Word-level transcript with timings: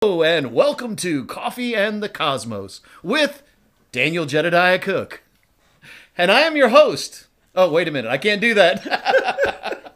and 0.00 0.52
welcome 0.52 0.94
to 0.94 1.24
Coffee 1.24 1.74
and 1.74 2.00
the 2.00 2.08
Cosmos 2.08 2.80
with 3.02 3.42
Daniel 3.90 4.26
Jedediah 4.26 4.78
Cook. 4.78 5.24
And 6.16 6.30
I 6.30 6.42
am 6.42 6.54
your 6.56 6.68
host. 6.68 7.26
Oh, 7.52 7.68
wait 7.68 7.88
a 7.88 7.90
minute. 7.90 8.08
I 8.08 8.16
can't 8.16 8.40
do 8.40 8.54
that. 8.54 9.92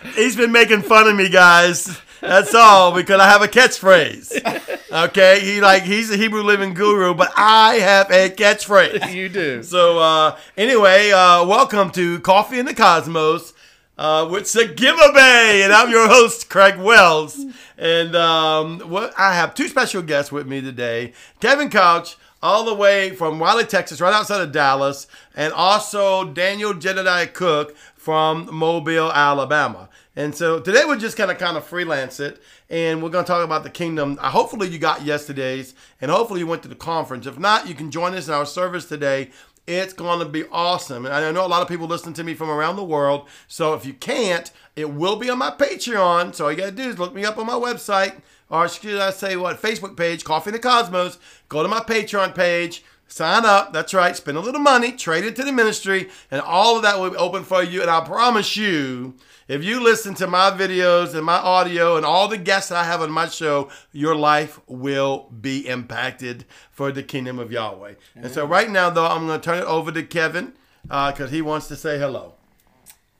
He's 0.14 0.36
been 0.36 0.52
making 0.52 0.82
fun 0.82 1.08
of 1.08 1.16
me, 1.16 1.28
guys. 1.28 2.00
That's 2.20 2.54
all 2.54 2.94
because 2.94 3.20
I 3.20 3.26
have 3.28 3.42
a 3.42 3.48
catchphrase. 3.48 4.70
Okay, 5.08 5.40
he 5.40 5.60
like 5.60 5.82
he's 5.82 6.12
a 6.12 6.16
Hebrew 6.16 6.44
living 6.44 6.72
guru, 6.72 7.12
but 7.12 7.32
I 7.36 7.74
have 7.78 8.12
a 8.12 8.30
catchphrase. 8.30 9.12
you 9.12 9.28
do. 9.28 9.64
So 9.64 9.98
uh, 9.98 10.38
anyway, 10.56 11.10
uh, 11.10 11.44
welcome 11.44 11.90
to 11.90 12.20
Coffee 12.20 12.60
in 12.60 12.66
the 12.66 12.74
Cosmos. 12.74 13.52
Uh, 13.96 14.26
with 14.28 14.52
the 14.52 14.66
giveaway, 14.66 15.60
and 15.62 15.72
I'm 15.72 15.88
your 15.88 16.08
host, 16.08 16.50
Craig 16.50 16.76
Wells. 16.78 17.44
And 17.78 18.16
um, 18.16 18.80
what 18.80 19.14
I 19.16 19.36
have 19.36 19.54
two 19.54 19.68
special 19.68 20.02
guests 20.02 20.32
with 20.32 20.48
me 20.48 20.60
today: 20.60 21.12
Kevin 21.38 21.70
Couch, 21.70 22.16
all 22.42 22.64
the 22.64 22.74
way 22.74 23.10
from 23.10 23.38
Wylie, 23.38 23.66
Texas, 23.66 24.00
right 24.00 24.12
outside 24.12 24.40
of 24.40 24.50
Dallas, 24.50 25.06
and 25.36 25.52
also 25.52 26.24
Daniel 26.24 26.74
Jedediah 26.74 27.28
Cook 27.28 27.76
from 27.94 28.48
Mobile, 28.52 29.12
Alabama. 29.12 29.88
And 30.16 30.34
so 30.34 30.58
today 30.58 30.82
we're 30.84 30.96
just 30.96 31.16
kind 31.16 31.30
of 31.30 31.38
kind 31.38 31.56
of 31.56 31.64
freelance 31.64 32.18
it, 32.18 32.42
and 32.68 33.00
we're 33.00 33.10
going 33.10 33.24
to 33.24 33.28
talk 33.28 33.44
about 33.44 33.62
the 33.62 33.70
kingdom. 33.70 34.18
Uh, 34.20 34.30
hopefully 34.30 34.68
you 34.68 34.78
got 34.78 35.04
yesterday's, 35.04 35.72
and 36.00 36.10
hopefully 36.10 36.40
you 36.40 36.48
went 36.48 36.62
to 36.64 36.68
the 36.68 36.74
conference. 36.74 37.26
If 37.26 37.38
not, 37.38 37.68
you 37.68 37.76
can 37.76 37.92
join 37.92 38.14
us 38.14 38.26
in 38.26 38.34
our 38.34 38.46
service 38.46 38.86
today. 38.86 39.30
It's 39.66 39.94
going 39.94 40.18
to 40.18 40.26
be 40.26 40.44
awesome. 40.52 41.06
And 41.06 41.14
I 41.14 41.30
know 41.30 41.46
a 41.46 41.48
lot 41.48 41.62
of 41.62 41.68
people 41.68 41.86
listen 41.86 42.12
to 42.14 42.24
me 42.24 42.34
from 42.34 42.50
around 42.50 42.76
the 42.76 42.84
world. 42.84 43.28
So 43.48 43.74
if 43.74 43.86
you 43.86 43.94
can't, 43.94 44.50
it 44.76 44.90
will 44.90 45.16
be 45.16 45.30
on 45.30 45.38
my 45.38 45.50
Patreon. 45.50 46.34
So 46.34 46.44
all 46.44 46.50
you 46.50 46.58
got 46.58 46.66
to 46.66 46.72
do 46.72 46.88
is 46.88 46.98
look 46.98 47.14
me 47.14 47.24
up 47.24 47.38
on 47.38 47.46
my 47.46 47.54
website, 47.54 48.20
or 48.50 48.68
should 48.68 49.00
I 49.00 49.10
say 49.10 49.36
what, 49.36 49.62
Facebook 49.62 49.96
page, 49.96 50.24
Coffee 50.24 50.50
in 50.50 50.52
the 50.52 50.58
Cosmos. 50.58 51.18
Go 51.48 51.62
to 51.62 51.68
my 51.68 51.80
Patreon 51.80 52.34
page. 52.34 52.84
Sign 53.14 53.46
up. 53.46 53.72
That's 53.72 53.94
right. 53.94 54.16
Spend 54.16 54.36
a 54.36 54.40
little 54.40 54.60
money, 54.60 54.90
trade 54.90 55.24
it 55.24 55.36
to 55.36 55.44
the 55.44 55.52
ministry, 55.52 56.08
and 56.32 56.40
all 56.40 56.74
of 56.74 56.82
that 56.82 56.98
will 56.98 57.10
be 57.10 57.16
open 57.16 57.44
for 57.44 57.62
you. 57.62 57.80
And 57.80 57.88
I 57.88 58.00
promise 58.00 58.56
you, 58.56 59.14
if 59.46 59.62
you 59.62 59.80
listen 59.80 60.14
to 60.14 60.26
my 60.26 60.50
videos 60.50 61.14
and 61.14 61.24
my 61.24 61.36
audio 61.36 61.96
and 61.96 62.04
all 62.04 62.26
the 62.26 62.36
guests 62.36 62.72
I 62.72 62.82
have 62.82 63.02
on 63.02 63.12
my 63.12 63.28
show, 63.28 63.70
your 63.92 64.16
life 64.16 64.58
will 64.66 65.30
be 65.40 65.64
impacted 65.68 66.44
for 66.72 66.90
the 66.90 67.04
kingdom 67.04 67.38
of 67.38 67.52
Yahweh. 67.52 67.94
And 68.16 68.32
so, 68.32 68.44
right 68.44 68.68
now, 68.68 68.90
though, 68.90 69.06
I'm 69.06 69.28
going 69.28 69.40
to 69.40 69.44
turn 69.44 69.58
it 69.58 69.66
over 69.66 69.92
to 69.92 70.02
Kevin 70.02 70.52
because 70.82 71.30
he 71.30 71.40
wants 71.40 71.68
to 71.68 71.76
say 71.76 72.00
hello. 72.00 72.34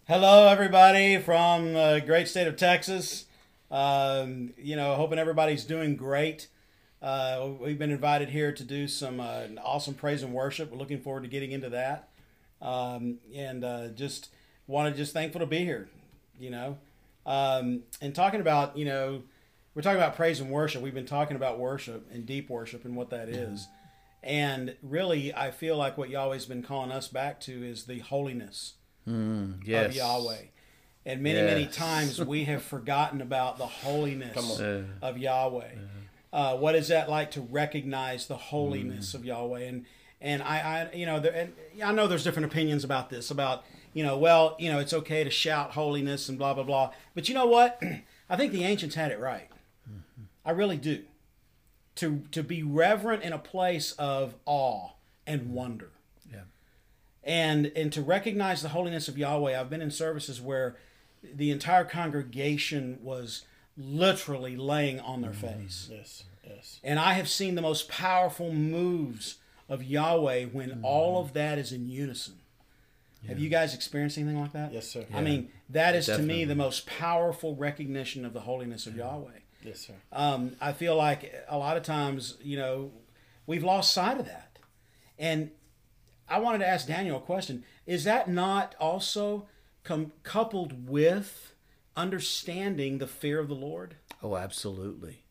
Hello, 0.09 0.49
everybody 0.49 1.19
from 1.19 1.75
the 1.75 2.03
great 2.05 2.27
state 2.27 2.49
of 2.49 2.57
Texas. 2.57 3.27
Um, 3.71 4.55
you 4.59 4.75
know, 4.75 4.97
hoping 4.97 5.21
everybody's 5.21 5.65
doing 5.65 5.95
great. 5.95 6.49
Uh, 7.05 7.51
we've 7.61 7.79
been 7.79 7.91
invited 7.91 8.31
here 8.31 8.51
to 8.51 8.65
do 8.65 8.89
some 8.89 9.21
uh, 9.21 9.43
awesome 9.63 9.93
praise 9.93 10.23
and 10.23 10.33
worship. 10.33 10.73
We're 10.73 10.79
looking 10.79 11.01
forward 11.01 11.25
to 11.25 11.29
getting 11.29 11.53
into 11.53 11.69
that, 11.69 12.09
um, 12.63 13.19
and 13.35 13.63
uh, 13.63 13.89
just 13.89 14.31
wanted 14.67 14.97
just 14.97 15.13
thankful 15.13 15.41
to 15.41 15.47
be 15.47 15.59
here. 15.59 15.87
You 16.41 16.49
know, 16.49 16.79
um, 17.27 17.83
and 18.01 18.15
talking 18.15 18.41
about 18.41 18.79
you 18.79 18.87
know, 18.87 19.23
we're 19.75 19.83
talking 19.83 19.99
about 19.99 20.17
praise 20.17 20.41
and 20.41 20.49
worship. 20.51 20.81
We've 20.81 20.95
been 20.95 21.05
talking 21.05 21.37
about 21.37 21.59
worship 21.59 22.09
and 22.11 22.25
deep 22.25 22.49
worship 22.49 22.87
and 22.87 22.97
what 22.97 23.11
that 23.11 23.29
is. 23.29 23.69
And 24.23 24.75
really, 24.83 25.35
I 25.35 25.51
feel 25.51 25.77
like 25.77 25.99
what 25.99 26.09
Yahweh's 26.09 26.47
been 26.47 26.63
calling 26.63 26.91
us 26.91 27.09
back 27.09 27.39
to 27.41 27.53
is 27.53 27.85
the 27.85 27.99
holiness 27.99 28.77
yes. 29.63 29.91
of 29.91 29.95
Yahweh. 29.95 30.43
And 31.05 31.23
many, 31.23 31.43
many 31.43 31.67
times 31.67 32.19
we 32.19 32.45
have 32.45 32.63
forgotten 32.63 33.21
about 33.21 33.59
the 33.59 33.67
holiness 33.85 34.59
of 35.03 35.19
Yahweh. 35.19 35.73
Uh, 36.35 36.57
what 36.57 36.75
is 36.75 36.89
that 36.89 37.09
like 37.09 37.31
to 37.31 37.41
recognize 37.41 38.27
the 38.27 38.37
holiness 38.37 39.15
of 39.15 39.25
Yahweh? 39.25 39.61
And 39.61 39.87
and 40.21 40.43
I, 40.43 40.89
I 40.93 40.95
you 40.97 41.07
know, 41.07 41.21
there, 41.21 41.33
and 41.33 41.53
I 41.83 41.93
know 41.93 42.09
there's 42.09 42.25
different 42.25 42.47
opinions 42.51 42.83
about 42.83 43.09
this. 43.09 43.31
About 43.31 43.65
you 43.93 44.03
know, 44.03 44.19
well, 44.19 44.57
you 44.59 44.71
know, 44.73 44.81
it's 44.81 44.93
okay 44.93 45.23
to 45.23 45.31
shout 45.31 45.71
holiness 45.71 46.29
and 46.29 46.37
blah 46.37 46.53
blah 46.53 46.65
blah. 46.65 46.91
But 47.15 47.29
you 47.29 47.35
know 47.35 47.47
what? 47.47 47.81
I 48.29 48.37
think 48.37 48.53
the 48.53 48.65
ancients 48.65 48.97
had 48.97 49.13
it 49.13 49.21
right. 49.21 49.49
I 50.45 50.51
really 50.51 50.77
do. 50.77 51.05
To 51.97 52.23
to 52.33 52.43
be 52.43 52.65
reverent 52.65 53.23
in 53.23 53.33
a 53.33 53.39
place 53.39 53.93
of 53.93 54.35
awe 54.45 54.89
and 55.29 55.53
wonder 55.55 55.91
Yeah. 56.33 56.41
and 57.23 57.67
and 57.77 57.93
to 57.93 58.03
recognize 58.03 58.61
the 58.61 58.71
holiness 58.71 59.07
of 59.07 59.17
Yahweh. 59.17 59.59
I've 59.59 59.71
been 59.71 59.81
in 59.81 59.93
services 59.93 60.41
where 60.41 60.75
the 61.23 61.53
entire 61.53 61.85
congregation 61.85 62.99
was 63.03 63.45
literally 63.77 64.57
laying 64.57 65.01
on 65.01 65.21
their 65.21 65.33
face. 65.33 65.89
Yes, 65.91 66.25
yes. 66.47 66.81
And 66.83 66.99
I 66.99 67.15
have 67.15 67.29
seen 67.29 67.55
the 67.55 67.63
most 67.63 67.89
powerful 67.89 68.53
moves 68.53 69.37
of 69.69 69.83
Yahweh 69.83 70.47
when 70.47 70.81
all 70.83 71.21
of 71.21 71.33
that 71.33 71.59
is 71.59 71.73
in 71.73 71.89
unison. 71.89 72.35
Have 73.27 73.39
you 73.39 73.49
guys 73.49 73.75
experienced 73.75 74.19
anything 74.19 74.39
like 74.39 74.53
that? 74.53 74.71
Yes, 74.73 74.87
sir. 74.87 75.07
I 75.15 75.23
mean, 75.23 75.49
that 75.71 75.95
is 75.95 76.07
to 76.07 76.19
me 76.19 76.45
the 76.45 76.55
most 76.55 76.87
powerful 76.87 77.57
recognition 77.57 78.25
of 78.27 78.35
the 78.35 78.41
holiness 78.41 78.87
of 78.87 78.97
Yahweh. 78.97 79.31
Yes, 79.63 79.81
sir. 79.81 79.95
Um, 80.13 80.57
I 80.61 80.73
feel 80.73 80.95
like 80.95 81.33
a 81.49 81.57
lot 81.57 81.79
of 81.79 81.83
times, 81.83 82.37
you 82.43 82.59
know, 82.59 82.93
we've 83.47 83.65
lost 83.65 83.95
sight 83.95 84.21
of 84.21 84.27
that. 84.27 84.59
And 85.19 85.53
I 86.29 86.39
wanted 86.39 86.59
to 86.59 86.69
ask 86.69 86.87
Daniel 86.87 87.17
a 87.17 87.21
question. 87.21 87.65
Is 87.87 88.05
that 88.05 88.29
not 88.29 88.75
also 88.79 89.47
com- 89.85 90.13
coupled 90.23 90.87
with 90.87 91.54
understanding 91.97 92.99
the 92.99 93.07
fear 93.07 93.39
of 93.39 93.49
the 93.49 93.55
Lord? 93.55 93.97
Oh, 94.23 94.37
absolutely. 94.37 95.25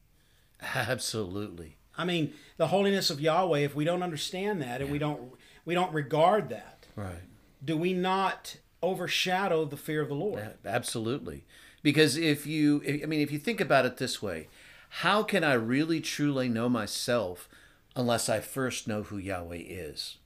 Absolutely. 0.76 1.78
I 1.98 2.06
mean, 2.06 2.34
the 2.58 2.68
holiness 2.68 3.10
of 3.10 3.20
Yahweh, 3.22 3.60
if 3.60 3.76
we 3.76 3.84
don't 3.86 4.04
understand 4.04 4.62
that 4.62 4.82
and 4.82 4.92
we 4.92 4.98
don't 4.98 5.34
we 5.66 5.74
don't 5.74 5.94
regard 5.94 6.50
that, 6.50 6.88
Right. 6.96 7.22
do 7.64 7.78
we 7.78 7.94
not 7.94 8.58
overshadow 8.82 9.66
the 9.66 9.78
fear 9.78 10.02
of 10.02 10.10
the 10.10 10.16
Lord? 10.16 10.40
A- 10.40 10.56
Absolutely. 10.66 11.46
Because 11.82 12.18
if 12.18 12.46
you, 12.48 12.82
I 13.04 13.06
mean, 13.06 13.22
if 13.22 13.32
you 13.32 13.40
think 13.40 13.62
about 13.62 13.86
it 13.86 13.98
this 13.98 14.22
way, 14.22 14.48
how 14.90 15.24
can 15.24 15.44
I 15.44 15.54
really 15.54 16.02
truly 16.02 16.50
know 16.50 16.68
myself 16.70 17.48
unless 17.96 18.28
I 18.30 18.40
first 18.40 18.88
know 18.88 19.04
who 19.04 19.18
Yahweh 19.18 19.62
is? 19.66 20.18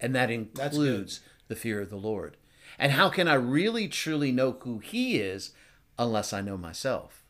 And 0.00 0.14
that 0.14 0.30
includes 0.30 1.20
the 1.48 1.56
fear 1.56 1.80
of 1.80 1.90
the 1.90 1.96
Lord. 1.96 2.36
And 2.78 2.92
how 2.92 3.08
can 3.08 3.28
I 3.28 3.34
really 3.34 3.88
truly 3.88 4.32
know 4.32 4.56
who 4.60 4.78
He 4.78 5.18
is 5.18 5.52
unless 5.98 6.32
I 6.32 6.40
know 6.40 6.56
myself? 6.56 7.24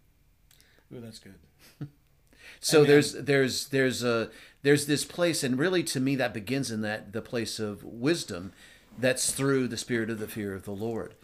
Ooh, 0.94 1.00
that's 1.00 1.18
good. 1.18 1.34
So 2.62 2.84
there's 2.84 3.14
there's 3.14 3.68
there's 3.68 4.04
a 4.04 4.28
there's 4.62 4.84
this 4.86 5.06
place, 5.06 5.42
and 5.42 5.58
really 5.58 5.82
to 5.84 6.00
me 6.00 6.14
that 6.16 6.34
begins 6.34 6.70
in 6.70 6.82
that 6.82 7.14
the 7.14 7.22
place 7.22 7.58
of 7.58 7.82
wisdom, 7.82 8.52
that's 8.98 9.32
through 9.32 9.68
the 9.68 9.78
spirit 9.78 10.10
of 10.10 10.18
the 10.18 10.28
fear 10.28 10.54
of 10.54 10.64
the 10.64 10.72
Lord. 10.72 11.14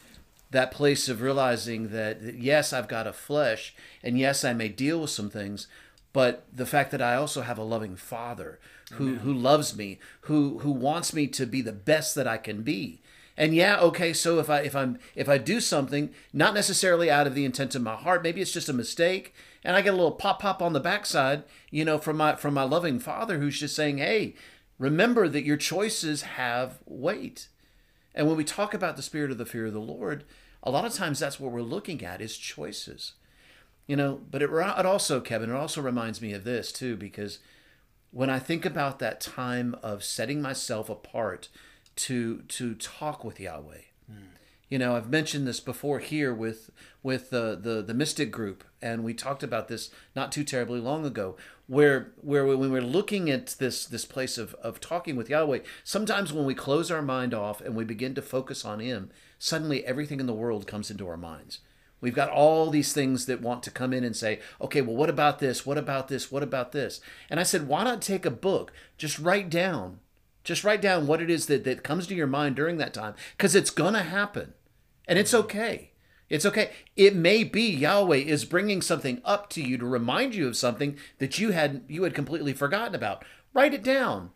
That 0.50 0.70
place 0.70 1.10
of 1.10 1.20
realizing 1.20 1.88
that 1.90 2.36
yes, 2.38 2.72
I've 2.72 2.88
got 2.88 3.06
a 3.06 3.12
flesh, 3.12 3.74
and 4.02 4.18
yes, 4.18 4.44
I 4.44 4.54
may 4.54 4.70
deal 4.70 5.02
with 5.02 5.10
some 5.10 5.28
things, 5.28 5.66
but 6.14 6.46
the 6.50 6.64
fact 6.64 6.90
that 6.92 7.02
I 7.02 7.16
also 7.16 7.42
have 7.42 7.58
a 7.58 7.64
loving 7.64 7.96
Father 7.96 8.58
who 8.92 9.16
who 9.16 9.32
loves 9.34 9.76
me, 9.76 9.98
who 10.22 10.60
who 10.60 10.70
wants 10.70 11.12
me 11.12 11.26
to 11.26 11.44
be 11.44 11.60
the 11.60 11.72
best 11.72 12.14
that 12.14 12.26
I 12.26 12.38
can 12.38 12.62
be. 12.62 13.00
And 13.36 13.54
yeah, 13.54 13.78
okay, 13.80 14.12
so 14.12 14.38
if 14.38 14.48
I 14.48 14.60
if 14.60 14.74
I'm 14.74 14.98
if 15.14 15.28
I 15.28 15.38
do 15.38 15.60
something 15.60 16.10
not 16.32 16.54
necessarily 16.54 17.10
out 17.10 17.26
of 17.26 17.34
the 17.34 17.44
intent 17.44 17.74
of 17.74 17.82
my 17.82 17.94
heart, 17.94 18.22
maybe 18.22 18.40
it's 18.40 18.52
just 18.52 18.68
a 18.68 18.72
mistake, 18.72 19.34
and 19.62 19.76
I 19.76 19.82
get 19.82 19.92
a 19.92 19.96
little 19.96 20.12
pop 20.12 20.40
pop 20.40 20.62
on 20.62 20.72
the 20.72 20.80
backside, 20.80 21.44
you 21.70 21.84
know, 21.84 21.98
from 21.98 22.16
my 22.16 22.36
from 22.36 22.54
my 22.54 22.62
loving 22.62 22.98
father 22.98 23.38
who's 23.38 23.60
just 23.60 23.76
saying, 23.76 23.98
"Hey, 23.98 24.34
remember 24.78 25.28
that 25.28 25.44
your 25.44 25.58
choices 25.58 26.22
have 26.22 26.78
weight." 26.86 27.48
And 28.14 28.26
when 28.26 28.36
we 28.36 28.44
talk 28.44 28.72
about 28.72 28.96
the 28.96 29.02
spirit 29.02 29.30
of 29.30 29.36
the 29.36 29.44
fear 29.44 29.66
of 29.66 29.74
the 29.74 29.80
Lord, 29.80 30.24
a 30.62 30.70
lot 30.70 30.86
of 30.86 30.94
times 30.94 31.18
that's 31.18 31.38
what 31.38 31.52
we're 31.52 31.60
looking 31.60 32.02
at 32.02 32.22
is 32.22 32.38
choices. 32.38 33.12
You 33.86 33.96
know, 33.96 34.20
but 34.30 34.42
it, 34.42 34.50
it 34.50 34.86
also, 34.86 35.20
Kevin, 35.20 35.50
it 35.50 35.54
also 35.54 35.80
reminds 35.80 36.20
me 36.20 36.32
of 36.32 36.42
this 36.44 36.72
too, 36.72 36.96
because 36.96 37.38
when 38.10 38.30
I 38.30 38.38
think 38.38 38.64
about 38.64 38.98
that 38.98 39.20
time 39.20 39.76
of 39.82 40.02
setting 40.02 40.40
myself 40.40 40.88
apart 40.88 41.48
to 41.96 42.42
to 42.42 42.74
talk 42.74 43.24
with 43.24 43.40
Yahweh, 43.40 43.82
hmm. 44.10 44.16
you 44.68 44.78
know, 44.78 44.96
I've 44.96 45.10
mentioned 45.10 45.46
this 45.46 45.60
before 45.60 45.98
here 45.98 46.34
with 46.34 46.70
with 47.02 47.30
the, 47.30 47.58
the 47.60 47.82
the 47.82 47.94
mystic 47.94 48.30
group, 48.30 48.64
and 48.82 49.02
we 49.04 49.14
talked 49.14 49.42
about 49.42 49.68
this 49.68 49.90
not 50.14 50.32
too 50.32 50.44
terribly 50.44 50.80
long 50.80 51.04
ago, 51.04 51.36
where 51.66 52.12
where 52.20 52.44
when 52.46 52.70
we're 52.70 52.80
looking 52.80 53.30
at 53.30 53.56
this 53.58 53.86
this 53.86 54.04
place 54.04 54.38
of 54.38 54.54
of 54.54 54.80
talking 54.80 55.16
with 55.16 55.30
Yahweh, 55.30 55.60
sometimes 55.84 56.32
when 56.32 56.44
we 56.44 56.54
close 56.54 56.90
our 56.90 57.02
mind 57.02 57.34
off 57.34 57.60
and 57.60 57.74
we 57.74 57.84
begin 57.84 58.14
to 58.14 58.22
focus 58.22 58.64
on 58.64 58.80
Him, 58.80 59.10
suddenly 59.38 59.84
everything 59.84 60.20
in 60.20 60.26
the 60.26 60.32
world 60.32 60.66
comes 60.66 60.90
into 60.90 61.08
our 61.08 61.16
minds. 61.16 61.60
We've 62.00 62.14
got 62.14 62.30
all 62.30 62.70
these 62.70 62.92
things 62.92 63.26
that 63.26 63.40
want 63.40 63.62
to 63.64 63.70
come 63.70 63.92
in 63.92 64.04
and 64.04 64.14
say, 64.14 64.40
okay, 64.60 64.82
well, 64.82 64.96
what 64.96 65.08
about 65.08 65.38
this? 65.38 65.64
What 65.64 65.78
about 65.78 66.08
this? 66.08 66.30
What 66.30 66.42
about 66.42 66.72
this? 66.72 67.00
And 67.30 67.40
I 67.40 67.42
said, 67.42 67.68
why 67.68 67.84
not 67.84 68.02
take 68.02 68.26
a 68.26 68.30
book? 68.30 68.72
Just 68.98 69.18
write 69.18 69.48
down, 69.48 70.00
just 70.46 70.62
write 70.62 70.80
down 70.80 71.06
what 71.06 71.20
it 71.20 71.28
is 71.28 71.46
that, 71.46 71.64
that 71.64 71.82
comes 71.82 72.06
to 72.06 72.14
your 72.14 72.28
mind 72.28 72.54
during 72.54 72.76
that 72.78 72.94
time, 72.94 73.14
because 73.36 73.56
it's 73.56 73.70
going 73.70 73.94
to 73.94 74.02
happen. 74.02 74.54
And 75.08 75.18
it's 75.18 75.32
mm-hmm. 75.32 75.44
okay. 75.44 75.90
It's 76.28 76.46
okay. 76.46 76.70
It 76.96 77.14
may 77.14 77.44
be 77.44 77.62
Yahweh 77.62 78.18
is 78.18 78.44
bringing 78.44 78.80
something 78.80 79.20
up 79.24 79.50
to 79.50 79.62
you 79.62 79.76
to 79.78 79.84
remind 79.84 80.34
you 80.34 80.46
of 80.46 80.56
something 80.56 80.96
that 81.18 81.38
you 81.38 81.50
had 81.50 81.82
you 81.88 82.04
had 82.04 82.14
completely 82.14 82.52
forgotten 82.52 82.94
about. 82.94 83.24
Write 83.52 83.74
it 83.74 83.82
down. 83.82 84.30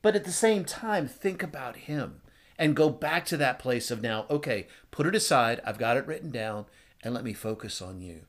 But 0.00 0.16
at 0.16 0.24
the 0.24 0.32
same 0.32 0.64
time, 0.64 1.08
think 1.08 1.42
about 1.42 1.76
him 1.76 2.20
and 2.58 2.76
go 2.76 2.90
back 2.90 3.24
to 3.26 3.36
that 3.36 3.58
place 3.58 3.90
of 3.90 4.02
now, 4.02 4.26
okay, 4.30 4.66
put 4.90 5.06
it 5.06 5.14
aside. 5.14 5.60
I've 5.64 5.78
got 5.78 5.96
it 5.96 6.06
written 6.06 6.30
down 6.30 6.66
and 7.02 7.14
let 7.14 7.24
me 7.24 7.32
focus 7.32 7.80
on 7.82 8.00
you. 8.00 8.22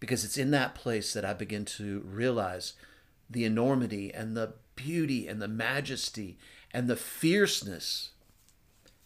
Because 0.00 0.24
it's 0.24 0.38
in 0.38 0.50
that 0.52 0.74
place 0.74 1.12
that 1.12 1.24
I 1.24 1.32
begin 1.32 1.64
to 1.64 2.00
realize 2.06 2.74
the 3.28 3.44
enormity 3.44 4.12
and 4.14 4.36
the 4.36 4.54
beauty 4.78 5.26
and 5.28 5.42
the 5.42 5.48
majesty 5.48 6.38
and 6.72 6.88
the 6.88 6.96
fierceness 6.96 8.10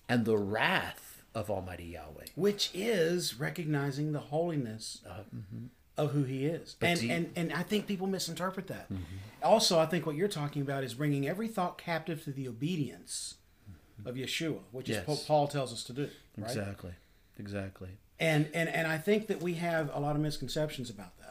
and 0.08 0.24
the 0.24 0.36
wrath 0.36 1.22
of 1.34 1.50
Almighty 1.50 1.84
Yahweh. 1.84 2.26
which 2.34 2.70
is 2.74 3.40
recognizing 3.40 4.12
the 4.12 4.18
holiness 4.18 5.00
uh, 5.08 5.20
mm-hmm. 5.34 5.66
of 5.96 6.12
who 6.12 6.24
he 6.24 6.44
is. 6.44 6.76
And, 6.82 7.00
you- 7.02 7.10
and 7.10 7.30
and 7.34 7.52
i 7.52 7.62
think 7.62 7.86
people 7.86 8.06
misinterpret 8.06 8.66
that. 8.66 8.92
Mm-hmm. 8.92 9.02
Also 9.42 9.78
i 9.78 9.86
think 9.86 10.04
what 10.06 10.14
you're 10.16 10.28
talking 10.28 10.62
about 10.62 10.84
is 10.84 10.94
bringing 10.94 11.26
every 11.26 11.48
thought 11.48 11.78
captive 11.78 12.22
to 12.24 12.30
the 12.32 12.46
obedience 12.48 13.36
mm-hmm. 13.70 14.08
of 14.08 14.14
yeshua 14.16 14.60
which 14.72 14.90
is 14.90 15.06
what 15.06 15.24
paul 15.26 15.48
tells 15.48 15.72
us 15.72 15.82
to 15.84 15.92
do 15.94 16.08
right? 16.36 16.46
Exactly. 16.50 16.92
Exactly. 17.38 17.88
and 18.20 18.48
and 18.52 18.68
and 18.68 18.86
i 18.86 18.98
think 18.98 19.26
that 19.28 19.40
we 19.40 19.54
have 19.54 19.90
a 19.94 20.00
lot 20.00 20.14
of 20.16 20.20
misconceptions 20.22 20.90
about 20.90 21.16
that 21.18 21.21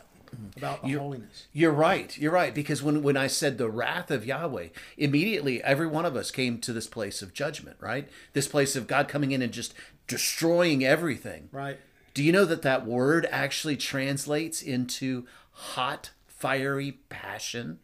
about 0.58 0.86
You're- 0.88 1.02
holiness 1.02 1.48
You're 1.54 1.72
right. 1.72 2.18
You're 2.18 2.32
right. 2.32 2.54
Because 2.54 2.82
when, 2.84 3.02
when 3.04 3.18
I 3.18 3.28
said 3.28 3.58
the 3.58 3.70
wrath 3.70 4.12
of 4.12 4.26
Yahweh, 4.26 4.68
immediately 4.98 5.64
every 5.64 5.88
one 5.88 6.06
of 6.06 6.16
us 6.16 6.32
came 6.32 6.60
to 6.60 6.74
this 6.74 6.88
place 6.88 7.22
of 7.22 7.34
judgment, 7.34 7.78
right? 7.80 8.08
This 8.34 8.48
place 8.48 8.76
of 8.76 8.88
God 8.88 9.08
coming 9.08 9.32
in 9.32 9.42
and 9.42 9.52
just 9.54 9.74
destroying 10.08 10.84
everything. 10.84 11.50
right 11.52 11.80
Do 12.14 12.24
you 12.24 12.32
know 12.32 12.46
that 12.46 12.62
that 12.64 12.86
word 12.86 13.28
actually 13.32 13.78
translates 13.78 14.62
into 14.62 15.26
hot, 15.52 16.12
fiery 16.28 17.00
passion? 17.10 17.80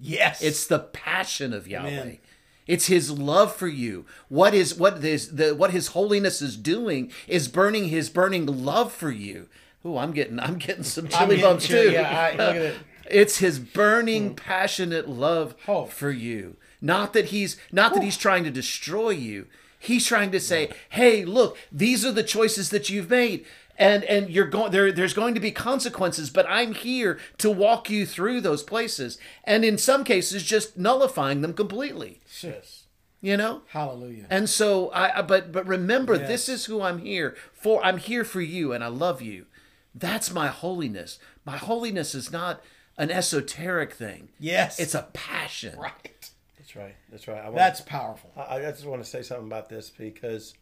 yes 0.00 0.42
It's 0.42 0.66
the 0.66 0.78
passion 0.78 1.52
of 1.52 1.68
Yahweh. 1.68 1.88
Amen. 1.88 2.18
It's 2.66 2.86
his 2.86 3.10
love 3.10 3.54
for 3.54 3.66
you. 3.66 4.06
What 4.28 4.54
is 4.54 4.74
what 4.74 5.02
is 5.04 5.34
the 5.34 5.54
what 5.56 5.72
his 5.72 5.88
holiness 5.88 6.40
is 6.40 6.56
doing 6.56 7.10
is 7.26 7.48
burning 7.48 7.88
his 7.88 8.08
burning 8.08 8.46
love 8.46 8.92
for 8.92 9.10
you. 9.10 9.48
Oh, 9.84 9.96
I'm 9.98 10.12
getting 10.12 10.38
I'm 10.38 10.58
getting 10.58 10.84
some 10.84 11.08
chilly 11.08 11.36
getting 11.36 11.42
bumps 11.42 11.66
too. 11.68 11.90
yeah, 11.90 12.08
I- 12.18 12.30
look 12.32 12.40
at 12.40 12.56
it. 12.56 12.74
It's 13.10 13.38
his 13.38 13.58
burning, 13.58 14.28
hmm. 14.28 14.34
passionate 14.34 15.08
love 15.08 15.56
Oh. 15.66 15.86
for 15.86 16.12
you. 16.12 16.56
Not 16.80 17.12
that 17.14 17.26
he's 17.26 17.56
not 17.72 17.92
that 17.94 18.04
he's 18.04 18.16
trying 18.16 18.44
to 18.44 18.50
destroy 18.52 19.10
you. 19.10 19.46
He's 19.80 20.06
trying 20.06 20.30
to 20.30 20.38
say, 20.38 20.70
"Hey, 20.90 21.24
look, 21.24 21.58
these 21.72 22.04
are 22.04 22.12
the 22.12 22.22
choices 22.22 22.70
that 22.70 22.88
you've 22.88 23.10
made." 23.10 23.44
And, 23.76 24.04
and 24.04 24.28
you're 24.30 24.46
going 24.46 24.70
there 24.72 24.92
there's 24.92 25.14
going 25.14 25.32
to 25.34 25.40
be 25.40 25.52
consequences 25.52 26.28
but 26.28 26.44
i'm 26.50 26.74
here 26.74 27.18
to 27.38 27.50
walk 27.50 27.88
you 27.88 28.04
through 28.04 28.42
those 28.42 28.62
places 28.62 29.16
and 29.42 29.64
in 29.64 29.78
some 29.78 30.04
cases 30.04 30.42
just 30.42 30.76
nullifying 30.76 31.40
them 31.40 31.54
completely 31.54 32.20
Yes. 32.42 32.82
you 33.22 33.38
know 33.38 33.62
hallelujah 33.68 34.26
and 34.28 34.50
so 34.50 34.90
I, 34.90 35.20
I 35.20 35.22
but 35.22 35.50
but 35.50 35.66
remember 35.66 36.16
Yes. 36.16 36.28
this 36.28 36.48
is 36.50 36.66
who 36.66 36.82
I'm 36.82 36.98
here 36.98 37.34
for. 37.54 37.82
I'm 37.82 37.96
here 37.96 38.22
for 38.24 38.42
you 38.42 38.74
and 38.74 38.84
I 38.84 38.88
love 38.88 39.22
you. 39.22 39.46
That's 39.94 40.32
my 40.32 40.48
holiness. 40.48 41.18
My 41.44 41.56
holiness 41.56 42.14
is 42.14 42.30
not 42.30 42.62
an 42.96 43.10
esoteric 43.10 43.92
thing. 43.92 44.28
yes 44.38 44.78
It's 44.78 44.94
a 44.94 45.08
passion. 45.12 45.78
right 45.78 46.30
That's 46.58 46.76
right. 46.76 46.94
That's 47.10 47.26
right. 47.28 47.38
I 47.38 47.44
want, 47.44 47.56
that's 47.56 47.80
powerful 47.80 48.30
I, 48.36 48.66
I 48.66 48.70
just 48.70 48.86
want 48.86 49.02
to 49.02 49.08
say 49.08 49.22
something 49.22 49.46
about 49.46 49.68
this 49.68 49.90
because, 49.90 50.54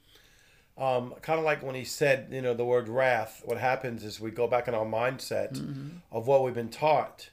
um, 0.76 1.14
kind 1.22 1.38
of 1.38 1.44
like 1.44 1.62
when 1.62 1.75
he 1.75 1.84
said, 1.84 2.28
you 2.30 2.40
know, 2.40 2.54
the 2.54 2.64
word 2.64 2.88
wrath. 2.88 3.42
What 3.44 3.58
happens 3.58 4.04
is 4.04 4.20
we 4.20 4.30
go 4.30 4.46
back 4.46 4.69
in 4.69 4.75
our 4.75 4.86
mindset 4.86 5.60
of 6.12 6.26
what 6.26 6.44
we've 6.44 6.54
been 6.54 6.69
taught, 6.70 7.31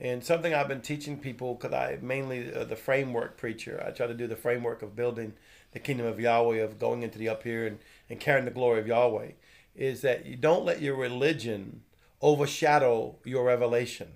and 0.00 0.24
something 0.24 0.52
I've 0.52 0.68
been 0.68 0.80
teaching 0.80 1.18
people 1.18 1.54
because 1.54 1.72
I 1.72 1.98
mainly 2.02 2.52
uh, 2.52 2.64
the 2.64 2.76
framework 2.76 3.36
preacher. 3.36 3.82
I 3.86 3.90
try 3.92 4.08
to 4.08 4.14
do 4.14 4.26
the 4.26 4.36
framework 4.36 4.82
of 4.82 4.96
building 4.96 5.34
the 5.72 5.78
kingdom 5.78 6.06
of 6.06 6.18
Yahweh, 6.18 6.56
of 6.56 6.78
going 6.78 7.02
into 7.04 7.18
the 7.18 7.28
up 7.28 7.44
here 7.44 7.66
and, 7.66 7.78
and 8.10 8.18
carrying 8.18 8.46
the 8.46 8.50
glory 8.50 8.80
of 8.80 8.86
Yahweh. 8.88 9.30
Is 9.78 10.00
that 10.02 10.26
you 10.26 10.36
don't 10.36 10.64
let 10.64 10.82
your 10.82 10.96
religion 10.96 11.82
overshadow 12.20 13.16
your 13.24 13.44
revelation, 13.44 14.08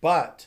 but 0.00 0.46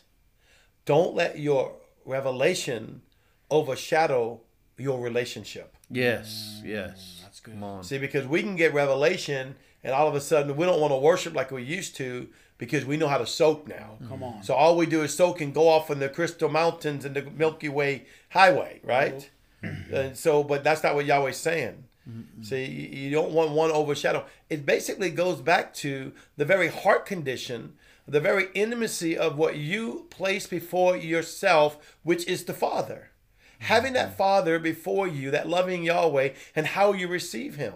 don't 0.86 1.16
let 1.16 1.40
your 1.40 1.76
revelation 2.06 3.02
overshadow 3.50 4.42
your 4.78 5.00
relationship. 5.00 5.76
Yes, 5.90 6.62
mm, 6.64 6.68
yes. 6.68 7.20
that's 7.24 7.40
good 7.40 7.54
Come 7.54 7.64
on. 7.64 7.84
See, 7.84 7.98
because 7.98 8.26
we 8.26 8.42
can 8.42 8.56
get 8.56 8.74
revelation 8.74 9.56
and 9.84 9.94
all 9.94 10.08
of 10.08 10.16
a 10.16 10.22
sudden 10.22 10.56
we 10.56 10.66
don't 10.66 10.80
want 10.80 10.92
to 10.92 10.98
worship 10.98 11.34
like 11.34 11.52
we 11.52 11.64
used 11.64 11.96
to 11.98 12.30
because 12.58 12.86
we 12.86 12.98
know 12.98 13.08
how 13.08 13.18
to 13.18 13.28
soak 13.28 13.68
now. 13.68 13.96
Mm-hmm. 13.96 14.08
come 14.08 14.24
on 14.24 14.44
So 14.44 14.54
all 14.54 14.78
we 14.78 14.86
do 14.86 15.02
is 15.04 15.16
soak 15.16 15.42
and 15.42 15.54
go 15.54 15.68
off 15.68 15.90
in 15.92 16.00
the 16.00 16.10
crystal 16.10 16.50
mountains 16.50 17.06
and 17.06 17.16
the 17.16 17.24
Milky 17.24 17.70
Way 17.70 18.06
highway, 18.30 18.80
right? 18.84 19.30
Mm-hmm. 19.64 19.94
and 19.94 20.18
so, 20.18 20.44
but 20.44 20.64
that's 20.64 20.84
not 20.84 20.96
what 20.96 21.06
Yahweh's 21.06 21.38
saying. 21.38 21.84
See, 22.42 22.66
you 22.66 22.88
you 23.02 23.12
don't 23.12 23.32
want 23.32 23.52
one 23.52 23.72
overshadow. 23.72 24.26
It 24.50 24.66
basically 24.66 25.12
goes 25.12 25.42
back 25.42 25.74
to 25.76 26.12
the 26.38 26.46
very 26.46 26.68
heart 26.68 27.06
condition, 27.06 27.74
the 28.08 28.20
very 28.20 28.48
intimacy 28.54 29.18
of 29.18 29.38
what 29.38 29.58
you 29.58 30.08
place 30.10 30.48
before 30.48 30.98
yourself, 30.98 31.98
which 32.04 32.28
is 32.28 32.46
the 32.46 32.54
Father. 32.54 33.12
Having 33.60 33.94
that 33.94 34.18
Father 34.18 34.58
before 34.58 35.08
you, 35.08 35.30
that 35.32 35.48
loving 35.48 35.84
Yahweh, 35.84 36.30
and 36.56 36.68
how 36.68 36.94
you 36.94 37.08
receive 37.08 37.56
Him. 37.56 37.74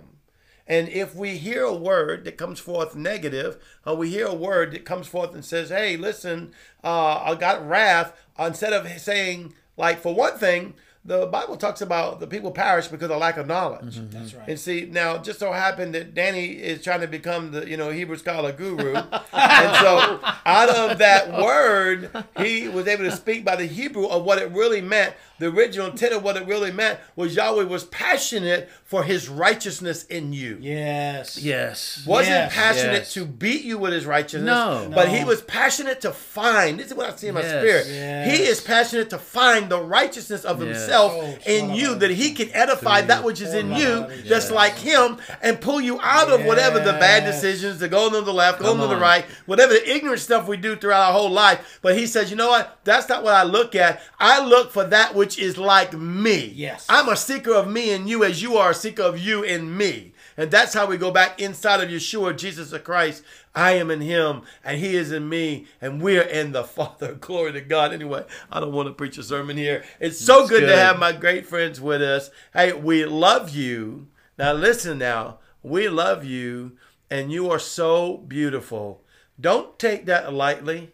And 0.67 0.89
if 0.89 1.15
we 1.15 1.37
hear 1.37 1.63
a 1.63 1.75
word 1.75 2.25
that 2.25 2.37
comes 2.37 2.59
forth 2.59 2.95
negative, 2.95 3.63
or 3.85 3.95
we 3.95 4.09
hear 4.09 4.25
a 4.25 4.33
word 4.33 4.71
that 4.71 4.83
comes 4.83 5.07
forth 5.07 5.35
and 5.35 5.45
says, 5.45 5.69
hey, 5.69 5.95
listen, 5.95 6.53
uh, 6.83 7.21
I 7.23 7.35
got 7.35 7.67
wrath, 7.67 8.19
instead 8.39 8.73
of 8.73 8.87
saying, 8.99 9.53
like, 9.77 9.99
for 9.99 10.15
one 10.15 10.37
thing, 10.39 10.73
the 11.07 11.27
Bible 11.27 11.55
talks 11.55 11.81
about 11.81 12.19
the 12.19 12.25
people 12.25 12.49
perish 12.51 12.87
because 12.87 13.11
of 13.11 13.17
lack 13.19 13.37
of 13.37 13.45
knowledge. 13.45 13.95
Mm-hmm. 13.97 14.09
that's 14.17 14.33
right 14.33 14.47
And 14.49 14.59
see, 14.59 14.87
now 14.91 15.17
just 15.19 15.37
so 15.39 15.51
happened 15.51 15.93
that 15.93 16.15
Danny 16.15 16.47
is 16.47 16.83
trying 16.83 17.01
to 17.01 17.07
become 17.07 17.51
the 17.51 17.69
you 17.69 17.77
know 17.77 17.91
Hebrew 17.91 18.17
scholar 18.17 18.51
guru, 18.51 18.95
and 19.33 19.75
so 19.77 20.19
out 20.45 20.69
of 20.69 20.97
that 20.99 21.31
word, 21.41 22.09
he 22.39 22.67
was 22.67 22.87
able 22.87 23.03
to 23.03 23.11
speak 23.11 23.45
by 23.45 23.55
the 23.55 23.65
Hebrew 23.67 24.07
of 24.07 24.23
what 24.23 24.39
it 24.39 24.49
really 24.51 24.81
meant. 24.81 25.13
The 25.37 25.47
original 25.47 25.87
intent 25.87 26.13
of 26.13 26.23
what 26.23 26.37
it 26.37 26.47
really 26.47 26.71
meant 26.71 26.97
was 27.17 27.35
Yahweh 27.35 27.65
was 27.65 27.83
passionate 27.83 28.69
for 28.85 29.03
His 29.03 29.27
righteousness 29.27 30.05
in 30.05 30.31
you. 30.31 30.57
yes 30.61 31.37
Yes. 31.37 32.03
Wasn't 32.07 32.29
Yes. 32.33 32.53
passionate 32.53 32.93
Yes. 32.99 33.13
to 33.15 33.25
beat 33.25 33.63
you 33.65 33.77
with 33.77 33.91
his 33.91 34.05
righteousness, 34.05 34.45
No. 34.45 34.89
but 34.95 35.07
No. 35.09 35.13
he 35.13 35.25
was 35.25 35.41
passionate 35.41 35.99
to 36.01 36.11
find. 36.13 36.79
This 36.79 36.87
is 36.87 36.93
what 36.93 37.09
I 37.11 37.15
see 37.17 37.27
in 37.27 37.33
my 37.33 37.41
Yes. 37.41 37.49
spirit. 37.61 37.85
Yes. 37.89 38.31
He 38.37 38.43
is 38.45 38.61
passionate 38.61 39.09
to 39.09 39.17
find 39.17 39.67
the 39.69 39.81
righteousness 39.81 40.45
of 40.45 40.63
Yes. 40.63 40.85
Himself 40.95 41.13
Oh, 41.15 41.37
in 41.45 41.73
you, 41.73 41.95
that 41.95 42.11
he 42.11 42.33
can 42.33 42.49
edify 42.53 43.01
that 43.01 43.23
which 43.23 43.41
is 43.41 43.53
in 43.53 43.71
you, 43.71 44.07
just 44.23 44.51
like 44.51 44.77
him, 44.77 45.17
and 45.41 45.59
pull 45.59 45.79
you 45.81 45.99
out 46.01 46.29
of 46.31 46.45
whatever 46.45 46.79
the 46.79 46.93
bad 46.93 47.23
decisions, 47.23 47.79
the 47.79 47.87
going 47.87 48.13
to 48.13 48.21
the 48.21 48.33
left, 48.33 48.59
going 48.59 48.79
to 48.79 48.87
the 48.87 48.97
right, 48.97 49.25
whatever 49.45 49.73
the 49.73 49.89
ignorant 49.89 50.19
stuff 50.19 50.47
we 50.47 50.57
do 50.57 50.75
throughout 50.75 51.07
our 51.07 51.13
whole 51.13 51.29
life. 51.29 51.79
But 51.81 51.97
he 51.97 52.07
says, 52.07 52.29
you 52.29 52.35
know 52.35 52.49
what? 52.49 52.79
That's 52.83 53.07
not 53.09 53.23
what 53.23 53.33
I 53.33 53.43
look 53.43 53.75
at. 53.75 54.01
I 54.19 54.43
look 54.45 54.71
for 54.71 54.83
that 54.85 55.15
which 55.15 55.37
is 55.39 55.57
like 55.57 55.93
me. 55.93 56.47
Yes. 56.55 56.85
I'm 56.89 57.09
a 57.09 57.15
seeker 57.15 57.53
of 57.53 57.67
me 57.67 57.91
and 57.91 58.09
you 58.09 58.23
as 58.23 58.41
you 58.41 58.57
are 58.57 58.71
a 58.71 58.75
seeker 58.75 59.03
of 59.03 59.19
you 59.19 59.43
and 59.43 59.77
me. 59.77 60.13
And 60.37 60.51
that's 60.51 60.73
how 60.73 60.85
we 60.85 60.97
go 60.97 61.11
back 61.11 61.39
inside 61.39 61.81
of 61.81 61.89
Yeshua, 61.89 62.37
Jesus 62.37 62.71
of 62.73 62.83
Christ. 62.83 63.23
I 63.53 63.71
am 63.73 63.89
in 63.89 64.01
him 64.01 64.41
and 64.63 64.79
he 64.79 64.95
is 64.95 65.11
in 65.11 65.29
me 65.29 65.67
and 65.81 66.01
we're 66.01 66.21
in 66.23 66.51
the 66.51 66.63
Father. 66.77 67.13
Glory 67.13 67.53
to 67.53 67.61
God. 67.61 67.93
Anyway, 67.93 68.25
I 68.51 68.59
don't 68.59 68.73
want 68.73 68.87
to 68.87 68.93
preach 68.93 69.17
a 69.17 69.23
sermon 69.23 69.55
here. 69.55 69.85
It's 69.99 70.19
so 70.19 70.39
That's 70.39 70.49
good, 70.49 70.61
to 70.67 70.75
have 70.75 70.99
my 70.99 71.13
great 71.13 71.45
friends 71.45 71.79
with 71.79 72.01
us. 72.01 72.29
Hey, 72.53 72.73
we 72.73 73.05
love 73.05 73.49
you. 73.51 74.07
Now 74.37 74.51
listen 74.53 74.97
now. 74.97 75.39
We 75.63 75.87
love 75.87 76.25
you 76.25 76.73
and 77.09 77.31
you 77.31 77.49
are 77.49 77.59
so 77.59 78.17
beautiful. 78.17 79.03
Don't 79.39 79.77
take 79.79 80.05
that 80.05 80.33
lightly. 80.33 80.91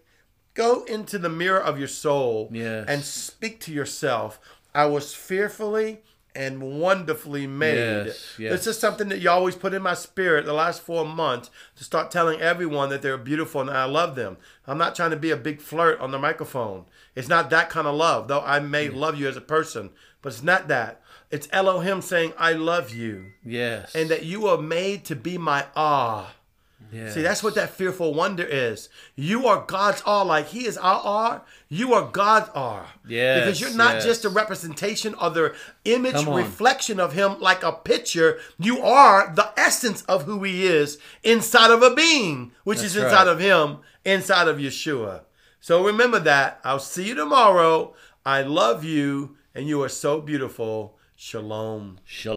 Go 0.54 0.84
into 0.84 1.18
the 1.18 1.30
mirror 1.30 1.62
of 1.62 1.80
your 1.80 1.88
soul 1.88 2.50
Yes. 2.52 2.86
and 2.88 3.04
speak 3.04 3.60
to 3.62 3.72
yourself. 3.74 4.40
I 4.76 4.86
was 4.86 5.14
fearfully 5.16 6.02
and 6.36 6.80
wonderfully 6.80 7.46
made. 7.48 8.06
Yes, 8.08 8.36
yes. 8.40 8.52
This 8.52 8.68
is 8.68 8.80
something 8.80 9.10
that 9.10 9.20
you 9.20 9.30
always 9.30 9.56
put 9.56 9.74
in 9.74 9.82
my 9.82 9.94
spirit 9.94 10.46
the 10.46 10.54
last 10.54 10.82
four 10.82 11.06
months 11.06 11.50
to 11.76 11.84
start 11.84 12.12
telling 12.12 12.40
everyone 12.40 12.90
that 12.90 13.02
they're 13.02 13.18
beautiful 13.18 13.62
and 13.62 13.70
I 13.70 13.86
love 13.86 14.16
them. 14.16 14.38
I'm 14.68 14.78
not 14.78 14.96
trying 14.96 15.12
to 15.12 15.18
be 15.18 15.32
a 15.32 15.38
big 15.38 15.62
flirt 15.62 16.00
on 16.00 16.12
the 16.12 16.20
microphone. 16.20 16.86
It's 17.16 17.28
not 17.28 17.50
that 17.50 17.70
kind 17.70 17.88
of 17.88 17.96
love, 17.96 18.28
though 18.28 18.42
I 18.42 18.60
may 18.60 18.90
love 18.90 19.20
you 19.20 19.28
as 19.28 19.36
a 19.38 19.42
person, 19.42 19.90
but 20.22 20.32
it's 20.34 20.44
not 20.44 20.68
that. 20.70 21.02
It's 21.30 21.48
Elohim 21.52 22.02
saying, 22.02 22.34
I 22.38 22.54
love 22.54 22.94
you 22.94 23.32
Yes. 23.44 23.94
and 23.96 24.10
that 24.10 24.24
you 24.24 24.48
are 24.48 24.58
made 24.58 25.06
to 25.06 25.16
be 25.16 25.38
my 25.38 25.66
ah. 25.76 26.34
Yes. 26.92 27.14
See, 27.14 27.22
that's 27.22 27.42
what 27.44 27.56
that 27.56 27.70
fearful 27.70 28.14
wonder 28.14 28.44
is. 28.44 28.90
You 29.16 29.48
are 29.48 29.64
God's 29.66 30.02
all, 30.06 30.26
like 30.26 30.48
He 30.48 30.66
is 30.66 30.78
our 30.78 31.00
R. 31.02 31.42
You 31.70 31.94
are 31.94 32.10
God's 32.12 32.50
R. 32.54 32.86
Yes, 33.08 33.40
Because 33.46 33.62
you're 33.62 33.78
not 33.78 33.96
yes. 33.96 34.06
just 34.06 34.26
a 34.26 34.30
representation 34.30 35.14
or 35.16 35.30
the 35.30 35.56
image 35.86 36.26
reflection 36.26 37.00
of 37.00 37.14
Him 37.14 37.40
like 37.40 37.64
a 37.64 37.72
picture. 37.72 38.40
You 38.60 38.82
are 38.82 39.34
the 39.34 39.52
essence 39.58 40.02
of 40.04 40.24
who 40.24 40.44
He 40.44 40.66
is 40.66 40.98
inside 41.24 41.72
of 41.72 41.82
a 41.82 41.94
being, 41.96 42.52
which 42.64 42.84
is 42.84 42.96
inside 42.96 43.26
right. 43.26 43.28
of 43.28 43.40
Him, 43.40 43.78
inside 44.04 44.48
of 44.48 44.58
Yeshua. 44.58 45.22
So 45.60 45.86
remember 45.86 46.20
that. 46.20 46.60
I'll 46.64 46.80
see 46.80 47.08
you 47.08 47.16
tomorrow. 47.16 47.94
I 48.26 48.42
love 48.42 48.84
you, 48.84 49.38
and 49.56 49.68
you 49.68 49.82
are 49.82 49.90
so 49.90 50.20
beautiful. 50.22 50.98
Shalom. 51.16 52.00
Shalom. 52.04 52.30